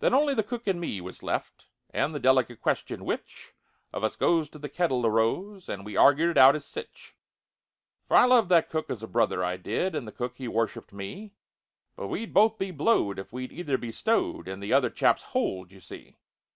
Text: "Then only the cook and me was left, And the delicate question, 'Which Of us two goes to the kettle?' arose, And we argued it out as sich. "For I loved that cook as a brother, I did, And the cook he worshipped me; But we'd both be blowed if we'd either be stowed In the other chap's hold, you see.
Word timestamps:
"Then 0.00 0.12
only 0.12 0.34
the 0.34 0.42
cook 0.42 0.66
and 0.66 0.80
me 0.80 1.00
was 1.00 1.22
left, 1.22 1.68
And 1.90 2.12
the 2.12 2.18
delicate 2.18 2.60
question, 2.60 3.04
'Which 3.04 3.52
Of 3.92 4.02
us 4.02 4.16
two 4.16 4.24
goes 4.24 4.48
to 4.48 4.58
the 4.58 4.68
kettle?' 4.68 5.06
arose, 5.06 5.68
And 5.68 5.84
we 5.84 5.96
argued 5.96 6.30
it 6.30 6.36
out 6.36 6.56
as 6.56 6.64
sich. 6.64 7.14
"For 8.02 8.16
I 8.16 8.24
loved 8.24 8.48
that 8.48 8.70
cook 8.70 8.90
as 8.90 9.04
a 9.04 9.06
brother, 9.06 9.44
I 9.44 9.56
did, 9.56 9.94
And 9.94 10.04
the 10.04 10.10
cook 10.10 10.38
he 10.38 10.48
worshipped 10.48 10.92
me; 10.92 11.34
But 11.94 12.08
we'd 12.08 12.34
both 12.34 12.58
be 12.58 12.72
blowed 12.72 13.20
if 13.20 13.32
we'd 13.32 13.52
either 13.52 13.78
be 13.78 13.92
stowed 13.92 14.48
In 14.48 14.58
the 14.58 14.72
other 14.72 14.90
chap's 14.90 15.22
hold, 15.22 15.70
you 15.70 15.78
see. 15.78 16.16